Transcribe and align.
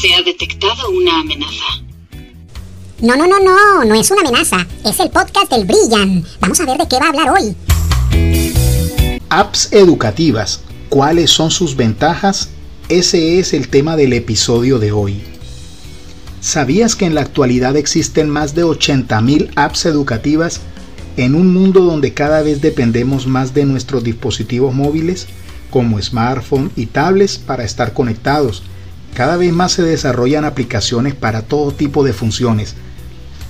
Se 0.00 0.14
ha 0.14 0.22
detectado 0.22 0.88
una 0.88 1.20
amenaza. 1.20 1.64
No, 3.02 3.16
no, 3.16 3.26
no, 3.26 3.38
no, 3.38 3.84
no 3.84 3.94
es 3.94 4.10
una 4.10 4.22
amenaza. 4.22 4.66
Es 4.82 4.98
el 4.98 5.10
podcast 5.10 5.50
del 5.50 5.66
Brillan. 5.66 6.24
Vamos 6.40 6.58
a 6.58 6.64
ver 6.64 6.78
de 6.78 6.88
qué 6.88 6.98
va 6.98 7.06
a 7.06 7.08
hablar 7.10 7.28
hoy. 7.28 7.54
Apps 9.28 9.70
educativas. 9.72 10.62
¿Cuáles 10.88 11.30
son 11.30 11.50
sus 11.50 11.76
ventajas? 11.76 12.48
Ese 12.88 13.38
es 13.38 13.52
el 13.52 13.68
tema 13.68 13.94
del 13.96 14.14
episodio 14.14 14.78
de 14.78 14.90
hoy. 14.92 15.20
¿Sabías 16.40 16.96
que 16.96 17.04
en 17.04 17.14
la 17.14 17.20
actualidad 17.20 17.76
existen 17.76 18.30
más 18.30 18.54
de 18.54 18.64
80.000 18.64 19.50
apps 19.54 19.84
educativas 19.84 20.62
en 21.18 21.34
un 21.34 21.52
mundo 21.52 21.84
donde 21.84 22.14
cada 22.14 22.40
vez 22.40 22.62
dependemos 22.62 23.26
más 23.26 23.52
de 23.52 23.66
nuestros 23.66 24.02
dispositivos 24.02 24.74
móviles, 24.74 25.26
como 25.70 26.00
smartphones 26.00 26.72
y 26.74 26.86
tablets, 26.86 27.36
para 27.36 27.64
estar 27.64 27.92
conectados? 27.92 28.62
Cada 29.14 29.36
vez 29.36 29.52
más 29.52 29.72
se 29.72 29.82
desarrollan 29.82 30.44
aplicaciones 30.44 31.14
para 31.14 31.42
todo 31.42 31.72
tipo 31.72 32.04
de 32.04 32.12
funciones. 32.12 32.74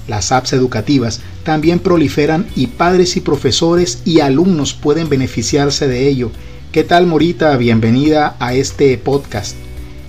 Las 0.08 0.32
apps 0.32 0.52
educativas 0.52 1.20
también 1.44 1.78
proliferan 1.78 2.48
y 2.56 2.68
padres 2.68 3.16
y 3.16 3.20
profesores 3.20 4.02
y 4.04 4.20
alumnos 4.20 4.74
pueden 4.74 5.08
beneficiarse 5.08 5.86
de 5.86 6.08
ello. 6.08 6.30
¿Qué 6.72 6.84
tal 6.84 7.06
Morita? 7.06 7.56
Bienvenida 7.56 8.36
a 8.40 8.54
este 8.54 8.96
podcast. 8.98 9.54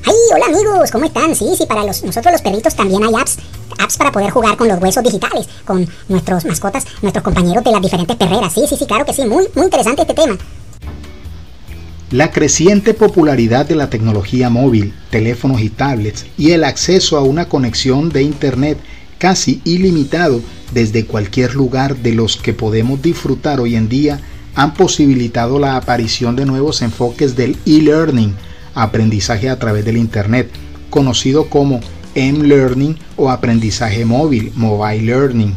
¡Ay, 0.06 0.16
hola 0.34 0.46
amigos! 0.48 0.90
¿Cómo 0.92 1.06
están? 1.06 1.36
Sí, 1.36 1.54
sí, 1.56 1.66
para 1.68 1.84
los, 1.84 2.04
nosotros 2.04 2.32
los 2.32 2.42
perritos 2.42 2.76
también 2.76 3.04
hay 3.04 3.14
apps. 3.14 3.38
Apps 3.78 3.98
para 3.98 4.12
poder 4.12 4.32
jugar 4.32 4.58
con 4.58 4.68
los 4.68 4.82
huesos 4.82 5.04
digitales, 5.04 5.48
con 5.66 5.88
nuestros 6.08 6.46
mascotas, 6.46 6.86
nuestros 7.02 7.24
compañeros 7.24 7.64
de 7.64 7.72
las 7.72 7.82
diferentes 7.82 8.16
perreras. 8.16 8.54
Sí, 8.54 8.66
sí, 8.68 8.76
sí, 8.78 8.86
claro 8.86 9.06
que 9.06 9.14
sí. 9.14 9.26
Muy, 9.26 9.48
muy 9.54 9.66
interesante 9.66 10.02
este 10.02 10.14
tema. 10.14 10.38
La 12.12 12.30
creciente 12.30 12.94
popularidad 12.94 13.66
de 13.66 13.76
la 13.76 13.90
tecnología 13.90 14.50
móvil, 14.50 14.94
teléfonos 15.12 15.62
y 15.62 15.70
tablets 15.70 16.26
y 16.38 16.52
el 16.52 16.66
acceso 16.66 17.18
a 17.18 17.24
una 17.24 17.48
conexión 17.48 18.10
de 18.10 18.22
Internet 18.22 18.78
casi 19.18 19.62
ilimitado 19.64 20.42
desde 20.74 21.06
cualquier 21.06 21.56
lugar 21.56 21.96
de 21.96 22.14
los 22.14 22.36
que 22.36 22.52
podemos 22.52 23.02
disfrutar 23.02 23.62
hoy 23.62 23.78
en 23.78 23.88
día 23.88 24.20
han 24.56 24.74
posibilitado 24.74 25.58
la 25.58 25.78
aparición 25.78 26.36
de 26.36 26.46
nuevos 26.46 26.82
enfoques 26.82 27.38
del 27.38 27.56
e-learning, 27.66 28.36
aprendizaje 28.76 29.48
a 29.48 29.58
través 29.58 29.86
del 29.86 29.96
Internet, 29.96 30.50
conocido 30.90 31.50
como 31.50 31.80
M-Learning 32.16 32.98
o 33.16 33.30
aprendizaje 33.30 34.04
móvil, 34.04 34.52
Mobile 34.58 35.04
Learning. 35.04 35.56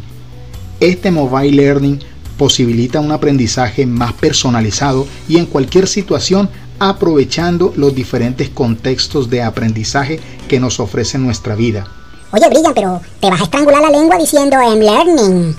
Este 0.79 1.11
Mobile 1.11 1.57
Learning 1.57 1.99
posibilita 2.37 3.01
un 3.01 3.13
aprendizaje 3.13 3.87
más 3.87 4.13
personalizado 4.13 5.07
y 5.29 5.39
en 5.39 5.47
cualquier 5.47 5.87
situación 5.87 6.49
aprovechando 6.79 7.73
los 7.77 7.95
diferentes 7.95 8.49
contextos 8.49 9.31
de 9.31 9.43
aprendizaje 9.43 10.21
que 10.49 10.61
nos 10.61 10.81
ofrece 10.81 11.19
nuestra 11.19 11.55
vida. 11.55 11.87
Oye, 12.33 12.49
Brillan, 12.49 12.75
pero 12.75 13.01
te 13.21 13.31
vas 13.31 13.41
a 13.41 13.45
estrangular 13.45 13.83
la 13.83 13.91
lengua 13.91 14.19
diciendo 14.19 14.57
I'm 14.57 14.81
learning. 14.81 15.57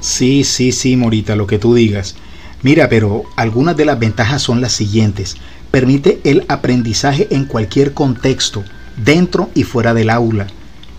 Sí, 0.00 0.44
sí, 0.44 0.72
sí, 0.72 0.96
Morita, 0.96 1.36
lo 1.36 1.46
que 1.46 1.58
tú 1.58 1.74
digas. 1.74 2.14
Mira, 2.62 2.88
pero 2.88 3.24
algunas 3.36 3.76
de 3.76 3.84
las 3.84 3.98
ventajas 3.98 4.42
son 4.42 4.60
las 4.60 4.72
siguientes. 4.72 5.36
Permite 5.72 6.20
el 6.24 6.44
aprendizaje 6.48 7.26
en 7.30 7.46
cualquier 7.46 7.94
contexto, 7.94 8.62
dentro 8.96 9.50
y 9.54 9.64
fuera 9.64 9.94
del 9.94 10.10
aula. 10.10 10.46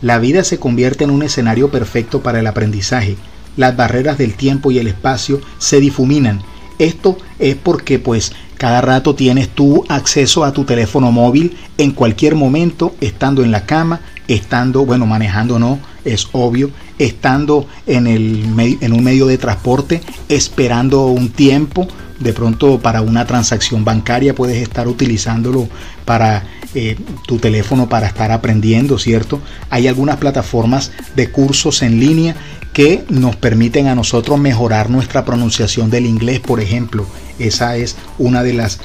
La 0.01 0.19
vida 0.19 0.43
se 0.43 0.59
convierte 0.59 1.05
en 1.05 1.11
un 1.11 1.23
escenario 1.23 1.71
perfecto 1.71 2.21
para 2.21 2.41
el 2.41 2.47
aprendizaje 2.47 3.15
las 3.57 3.75
barreras 3.75 4.17
del 4.17 4.35
tiempo 4.35 4.71
y 4.71 4.79
el 4.79 4.87
espacio 4.87 5.41
se 5.57 5.79
difuminan. 5.79 6.41
Esto 6.79 7.17
es 7.39 7.55
porque 7.55 7.99
pues 7.99 8.33
cada 8.57 8.81
rato 8.81 9.13
tienes 9.15 9.49
tu 9.49 9.83
acceso 9.89 10.43
a 10.43 10.53
tu 10.53 10.63
teléfono 10.63 11.11
móvil 11.11 11.57
en 11.77 11.91
cualquier 11.91 12.35
momento, 12.35 12.95
estando 13.01 13.43
en 13.43 13.51
la 13.51 13.65
cama, 13.65 14.01
estando, 14.27 14.85
bueno, 14.85 15.05
manejando 15.05 15.59
no, 15.59 15.79
es 16.05 16.27
obvio, 16.31 16.71
estando 16.97 17.67
en, 17.85 18.07
el, 18.07 18.77
en 18.81 18.93
un 18.93 19.03
medio 19.03 19.27
de 19.27 19.37
transporte, 19.37 20.01
esperando 20.29 21.07
un 21.07 21.29
tiempo, 21.29 21.87
de 22.19 22.33
pronto 22.33 22.79
para 22.79 23.01
una 23.01 23.25
transacción 23.25 23.83
bancaria 23.83 24.33
puedes 24.33 24.57
estar 24.57 24.87
utilizándolo 24.87 25.67
para 26.05 26.43
eh, 26.73 26.97
tu 27.27 27.37
teléfono 27.37 27.89
para 27.89 28.07
estar 28.07 28.31
aprendiendo, 28.31 28.97
¿cierto? 28.97 29.41
Hay 29.69 29.87
algunas 29.87 30.17
plataformas 30.17 30.91
de 31.15 31.29
cursos 31.29 31.81
en 31.81 31.99
línea 31.99 32.35
que 32.73 33.05
nos 33.09 33.35
permiten 33.35 33.87
a 33.87 33.95
nosotros 33.95 34.39
mejorar 34.39 34.89
nuestra 34.89 35.23
pronunciación 35.23 35.89
del 35.89 36.05
inglés, 36.05 36.39
por 36.39 36.59
ejemplo. 36.59 37.05
Esa 37.39 37.77
es 37.77 37.95
una 38.17 38.43
de 38.43 38.53
las 38.53 38.79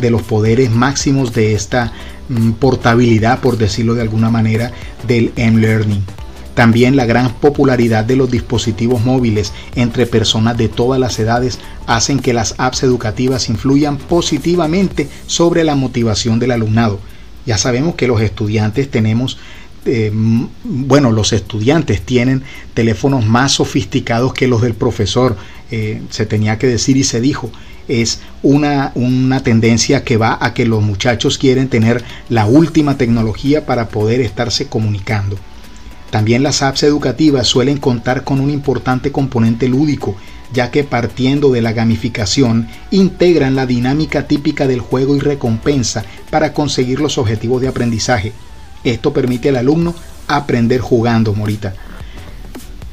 de 0.00 0.10
los 0.10 0.22
poderes 0.22 0.70
máximos 0.70 1.32
de 1.32 1.52
esta 1.52 1.92
mm, 2.28 2.52
portabilidad, 2.52 3.40
por 3.40 3.56
decirlo 3.58 3.94
de 3.94 4.02
alguna 4.02 4.30
manera, 4.30 4.72
del 5.06 5.32
M-Learning. 5.36 6.02
También 6.54 6.96
la 6.96 7.06
gran 7.06 7.32
popularidad 7.34 8.04
de 8.04 8.16
los 8.16 8.30
dispositivos 8.30 9.04
móviles 9.04 9.52
entre 9.76 10.06
personas 10.06 10.56
de 10.56 10.68
todas 10.68 10.98
las 10.98 11.18
edades 11.18 11.58
hacen 11.86 12.18
que 12.18 12.32
las 12.32 12.54
apps 12.58 12.82
educativas 12.82 13.48
influyan 13.48 13.98
positivamente 13.98 15.08
sobre 15.26 15.62
la 15.62 15.76
motivación 15.76 16.38
del 16.38 16.50
alumnado. 16.50 16.98
Ya 17.46 17.56
sabemos 17.56 17.94
que 17.94 18.08
los 18.08 18.20
estudiantes 18.20 18.90
tenemos 18.90 19.38
eh, 19.84 20.10
bueno, 20.64 21.10
los 21.12 21.32
estudiantes 21.32 22.02
tienen 22.02 22.42
teléfonos 22.74 23.26
más 23.26 23.52
sofisticados 23.52 24.34
que 24.34 24.48
los 24.48 24.62
del 24.62 24.74
profesor, 24.74 25.36
eh, 25.70 26.02
se 26.10 26.26
tenía 26.26 26.58
que 26.58 26.66
decir 26.66 26.96
y 26.96 27.04
se 27.04 27.20
dijo. 27.20 27.50
Es 27.88 28.20
una, 28.42 28.92
una 28.94 29.42
tendencia 29.42 30.04
que 30.04 30.16
va 30.16 30.38
a 30.40 30.54
que 30.54 30.64
los 30.64 30.82
muchachos 30.82 31.38
quieren 31.38 31.68
tener 31.68 32.04
la 32.28 32.46
última 32.46 32.96
tecnología 32.96 33.66
para 33.66 33.88
poder 33.88 34.20
estarse 34.20 34.68
comunicando. 34.68 35.36
También 36.10 36.42
las 36.42 36.62
apps 36.62 36.82
educativas 36.82 37.46
suelen 37.46 37.78
contar 37.78 38.24
con 38.24 38.40
un 38.40 38.50
importante 38.50 39.10
componente 39.12 39.68
lúdico, 39.68 40.16
ya 40.52 40.70
que 40.70 40.84
partiendo 40.84 41.50
de 41.50 41.62
la 41.62 41.72
gamificación 41.72 42.68
integran 42.90 43.54
la 43.54 43.66
dinámica 43.66 44.26
típica 44.26 44.66
del 44.66 44.80
juego 44.80 45.16
y 45.16 45.20
recompensa 45.20 46.04
para 46.30 46.52
conseguir 46.52 47.00
los 47.00 47.18
objetivos 47.18 47.60
de 47.62 47.68
aprendizaje. 47.68 48.32
Esto 48.84 49.12
permite 49.12 49.50
al 49.50 49.56
alumno 49.56 49.94
aprender 50.28 50.80
jugando, 50.80 51.34
Morita. 51.34 51.74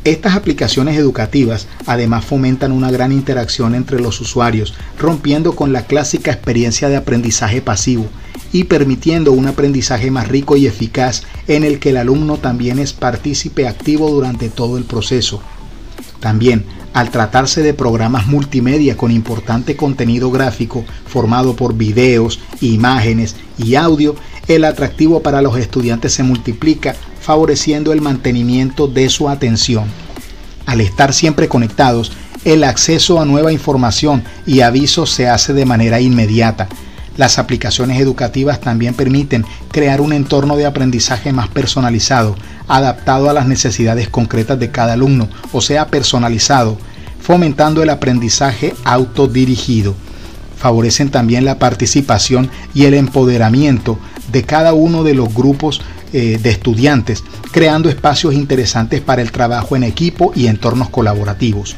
Estas 0.04 0.36
aplicaciones 0.36 0.98
educativas 0.98 1.68
además 1.86 2.24
fomentan 2.24 2.72
una 2.72 2.90
gran 2.90 3.12
interacción 3.12 3.76
entre 3.76 4.00
los 4.00 4.22
usuarios, 4.22 4.74
rompiendo 4.98 5.54
con 5.54 5.74
la 5.74 5.86
clásica 5.86 6.32
experiencia 6.32 6.88
de 6.88 6.96
aprendizaje 6.96 7.62
pasivo 7.62 8.06
y 8.54 8.66
permitiendo 8.66 9.34
un 9.34 9.48
aprendizaje 9.48 10.10
más 10.10 10.30
rico 10.30 10.56
y 10.56 10.66
eficaz 10.66 11.24
en 11.48 11.66
el 11.66 11.80
que 11.80 11.90
el 11.90 11.98
alumno 11.98 12.38
también 12.38 12.80
es 12.80 12.94
partícipe 12.94 13.68
activo 13.68 14.10
durante 14.10 14.50
todo 14.50 14.78
el 14.78 14.86
proceso. 14.86 15.42
También, 16.22 16.66
al 16.94 17.12
tratarse 17.12 17.62
de 17.62 17.74
programas 17.74 18.28
multimedia 18.28 18.98
con 18.98 19.12
importante 19.12 19.76
contenido 19.76 20.32
gráfico 20.32 20.86
formado 21.06 21.56
por 21.56 21.76
videos, 21.76 22.40
imágenes 22.62 23.36
y 23.58 23.76
audio, 23.76 24.16
el 24.48 24.64
atractivo 24.64 25.22
para 25.22 25.42
los 25.42 25.58
estudiantes 25.58 26.14
se 26.14 26.24
multiplica, 26.24 26.96
favoreciendo 27.22 27.92
el 27.92 28.02
mantenimiento 28.02 28.88
de 28.88 29.10
su 29.10 29.28
atención. 29.30 29.86
Al 30.66 30.82
estar 30.82 31.14
siempre 31.14 31.48
conectados, 31.48 32.12
el 32.46 32.64
acceso 32.64 33.20
a 33.20 33.26
nueva 33.26 33.52
información 33.52 34.24
y 34.46 34.62
avisos 34.62 35.10
se 35.10 35.28
hace 35.28 35.54
de 35.54 35.66
manera 35.66 36.00
inmediata. 36.00 36.68
Las 37.18 37.40
aplicaciones 37.40 38.00
educativas 38.00 38.62
también 38.62 38.94
permiten 38.94 39.44
crear 39.72 40.00
un 40.02 40.14
entorno 40.14 40.56
de 40.56 40.66
aprendizaje 40.66 41.34
más 41.34 41.50
personalizado, 41.50 42.36
adaptado 42.68 43.30
a 43.30 43.34
las 43.34 43.48
necesidades 43.48 44.08
concretas 44.08 44.60
de 44.60 44.72
cada 44.72 44.94
alumno, 44.94 45.28
o 45.52 45.62
sea, 45.62 45.88
personalizado, 45.88 46.78
fomentando 47.20 47.82
el 47.82 47.90
aprendizaje 47.90 48.74
autodirigido. 48.84 49.96
Favorecen 50.58 51.10
también 51.10 51.44
la 51.44 51.60
participación 51.60 52.50
y 52.74 52.86
el 52.86 52.94
empoderamiento 52.94 54.00
de 54.32 54.44
cada 54.44 54.74
uno 54.74 55.04
de 55.04 55.14
los 55.14 55.34
grupos 55.34 55.82
eh, 56.14 56.40
de 56.42 56.50
estudiantes, 56.50 57.24
creando 57.52 57.90
espacios 57.90 58.34
interesantes 58.34 59.02
para 59.02 59.22
el 59.22 59.32
trabajo 59.32 59.76
en 59.76 59.84
equipo 59.84 60.32
y 60.36 60.48
entornos 60.48 60.90
colaborativos. 60.90 61.76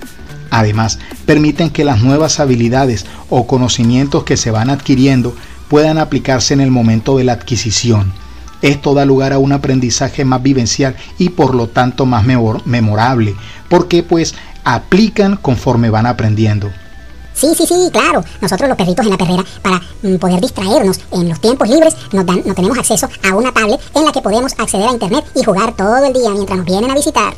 Además, 0.52 1.00
permiten 1.26 1.70
que 1.70 1.84
las 1.84 2.02
nuevas 2.02 2.40
habilidades 2.40 3.06
o 3.30 3.46
conocimientos 3.48 4.24
que 4.24 4.38
se 4.38 4.52
van 4.52 4.70
adquiriendo 4.70 5.36
puedan 5.68 5.98
aplicarse 5.98 6.54
en 6.54 6.62
el 6.62 6.72
momento 6.72 7.18
de 7.18 7.24
la 7.24 7.34
adquisición. 7.34 8.12
Esto 8.62 8.94
da 8.94 9.06
lugar 9.06 9.32
a 9.32 9.40
un 9.40 9.54
aprendizaje 9.54 10.26
más 10.26 10.44
vivencial 10.44 10.96
y 11.18 11.30
por 11.30 11.56
lo 11.56 11.68
tanto 11.68 12.06
más 12.06 12.26
memorable, 12.66 13.36
porque 13.70 14.04
pues 14.04 14.36
aplican 14.64 15.38
conforme 15.38 15.90
van 15.90 16.06
aprendiendo. 16.06 16.70
Sí, 17.40 17.48
sí, 17.56 17.66
sí, 17.66 17.90
claro. 17.94 18.22
Nosotros 18.42 18.68
los 18.68 18.78
perritos 18.78 19.06
en 19.06 19.12
la 19.12 19.18
perrera, 19.18 19.46
para 19.62 19.82
mm, 20.02 20.18
poder 20.18 20.42
distraernos 20.42 21.00
en 21.14 21.30
los 21.30 21.40
tiempos 21.40 21.70
libres, 21.70 21.96
no 22.12 22.26
tenemos 22.26 22.78
acceso 22.78 23.08
a 23.24 23.34
una 23.34 23.54
tablet 23.54 23.80
en 23.96 24.04
la 24.04 24.12
que 24.12 24.22
podemos 24.22 24.52
acceder 24.58 24.90
a 24.90 24.92
internet 24.92 25.24
y 25.36 25.44
jugar 25.44 25.74
todo 25.74 26.06
el 26.06 26.12
día 26.12 26.32
mientras 26.32 26.58
nos 26.58 26.66
vienen 26.66 26.92
a 26.92 26.96
visitar. 26.96 27.34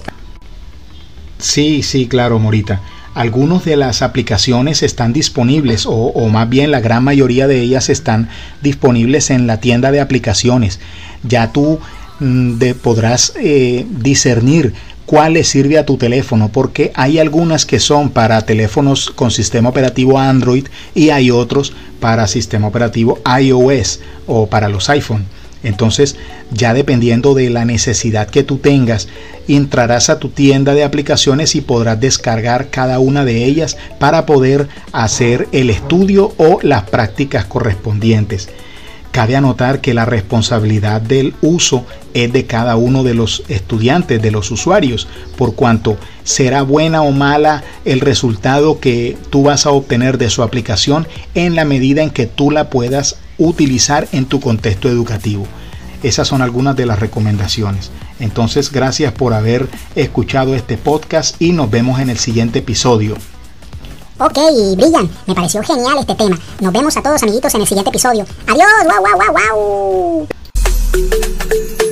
Sí, 1.38 1.84
sí, 1.84 2.08
claro, 2.08 2.40
Morita. 2.40 2.82
Algunas 3.14 3.64
de 3.64 3.76
las 3.76 4.02
aplicaciones 4.02 4.82
están 4.82 5.14
disponibles 5.14 5.86
o, 5.86 6.28
más 6.30 6.50
bien 6.50 6.72
la 6.72 6.80
gran 6.80 7.04
mayoría 7.04 7.46
de 7.46 7.62
ellas 7.62 7.90
están 7.90 8.30
disponibles 8.64 9.30
en 9.30 9.46
la 9.46 9.60
tienda 9.60 9.92
de 9.92 10.02
aplicaciones. 10.02 10.80
ya 11.22 11.52
tú 11.52 11.80
mm, 12.20 12.60
podrás 12.82 13.34
eh, 13.36 13.86
discernir 13.88 14.74
cuál 15.12 15.34
le 15.34 15.44
sirve 15.44 15.78
a 15.78 15.86
tu 15.86 15.98
teléfono, 15.98 16.54
porque 16.54 16.94
hay 16.96 17.20
algunas 17.20 17.66
que 17.66 17.82
son 17.82 18.12
para 18.12 18.46
teléfonos 18.46 19.10
con 19.10 19.30
sistema 19.30 19.68
operativo 19.68 20.18
Android 20.18 20.68
y 20.96 21.10
hay 21.10 21.32
otros 21.32 21.74
para 22.00 22.28
sistema 22.28 22.70
operativo 22.70 23.20
iOS 23.42 24.00
o 24.26 24.48
para 24.48 24.70
los 24.70 24.90
iPhone. 24.90 25.26
Entonces, 25.64 26.16
ya 26.50 26.74
dependiendo 26.74 27.34
de 27.34 27.50
la 27.50 27.66
necesidad 27.66 28.30
que 28.30 28.44
tú 28.44 28.60
tengas, 28.60 29.10
entrarás 29.50 30.10
a 30.10 30.18
tu 30.18 30.30
tienda 30.30 30.74
de 30.76 30.86
aplicaciones 30.86 31.56
y 31.56 31.62
podrás 31.62 32.00
descargar 32.00 32.70
cada 32.70 33.00
una 33.00 33.26
de 33.26 33.44
ellas 33.44 33.76
para 34.00 34.26
poder 34.26 34.70
hacer 34.94 35.50
el 35.52 35.72
estudio 35.72 36.34
o 36.38 36.60
las 36.62 36.84
prácticas 36.84 37.44
correspondientes. 37.44 38.48
Cabe 39.12 39.36
anotar 39.36 39.82
que 39.82 39.94
la 39.94 40.06
responsabilidad 40.06 41.02
del 41.02 41.34
uso 41.42 41.86
es 42.14 42.32
de 42.32 42.46
cada 42.46 42.78
uno 42.78 43.04
de 43.04 43.14
los 43.14 43.44
estudiantes, 43.50 44.22
de 44.22 44.32
los 44.32 44.52
usuarios, 44.52 45.08
por 45.38 45.56
cuanto 45.56 45.98
será 46.24 46.62
buena 46.62 47.02
o 47.02 47.12
mala 47.12 47.64
el 47.84 48.00
resultado 48.00 48.80
que 48.80 49.18
tú 49.30 49.44
vas 49.44 49.66
a 49.66 49.72
obtener 49.72 50.18
de 50.18 50.30
su 50.30 50.44
aplicación 50.44 51.08
en 51.36 51.56
la 51.56 51.66
medida 51.66 52.04
en 52.04 52.10
que 52.10 52.26
tú 52.26 52.52
la 52.52 52.70
puedas 52.70 53.18
utilizar 53.38 54.08
en 54.14 54.26
tu 54.26 54.40
contexto 54.40 54.88
educativo. 54.88 55.46
Esas 56.04 56.28
son 56.28 56.42
algunas 56.42 56.76
de 56.78 56.86
las 56.86 57.00
recomendaciones. 57.00 57.92
Entonces, 58.20 58.72
gracias 58.72 59.12
por 59.12 59.34
haber 59.34 59.68
escuchado 59.96 60.56
este 60.56 60.78
podcast 60.78 61.40
y 61.42 61.52
nos 61.52 61.70
vemos 61.70 62.00
en 62.00 62.10
el 62.10 62.18
siguiente 62.18 62.60
episodio. 62.60 63.16
Ok, 64.22 64.38
brillan. 64.78 65.10
Me 65.26 65.34
pareció 65.34 65.64
genial 65.64 65.98
este 66.00 66.14
tema. 66.14 66.38
Nos 66.60 66.72
vemos 66.72 66.96
a 66.96 67.02
todos 67.02 67.24
amiguitos 67.24 67.56
en 67.56 67.62
el 67.62 67.68
siguiente 67.68 67.90
episodio. 67.90 68.24
Adiós, 68.46 68.68
wow, 68.84 69.04
wow, 69.04 69.18
wow, 69.18 70.28
wow. 70.28 71.91